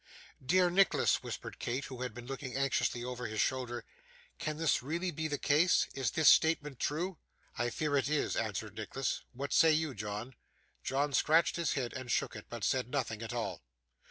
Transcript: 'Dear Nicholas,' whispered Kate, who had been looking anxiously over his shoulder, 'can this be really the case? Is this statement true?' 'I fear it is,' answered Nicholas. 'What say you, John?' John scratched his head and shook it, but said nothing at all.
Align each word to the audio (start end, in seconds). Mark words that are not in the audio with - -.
'Dear 0.43 0.71
Nicholas,' 0.71 1.21
whispered 1.21 1.59
Kate, 1.59 1.85
who 1.85 2.01
had 2.01 2.11
been 2.11 2.25
looking 2.25 2.55
anxiously 2.55 3.03
over 3.03 3.27
his 3.27 3.39
shoulder, 3.39 3.85
'can 4.39 4.57
this 4.57 4.79
be 4.79 4.85
really 4.87 5.11
the 5.27 5.37
case? 5.37 5.85
Is 5.93 6.09
this 6.09 6.27
statement 6.27 6.79
true?' 6.79 7.19
'I 7.59 7.69
fear 7.69 7.95
it 7.95 8.09
is,' 8.09 8.35
answered 8.35 8.75
Nicholas. 8.75 9.21
'What 9.33 9.53
say 9.53 9.71
you, 9.73 9.93
John?' 9.93 10.33
John 10.83 11.13
scratched 11.13 11.55
his 11.55 11.73
head 11.73 11.93
and 11.93 12.09
shook 12.09 12.35
it, 12.35 12.47
but 12.49 12.63
said 12.63 12.89
nothing 12.89 13.21
at 13.21 13.31
all. 13.31 13.61